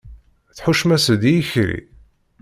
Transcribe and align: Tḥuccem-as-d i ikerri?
Tḥuccem-as-d 0.57 1.23
i 1.31 1.33
ikerri? 1.41 1.81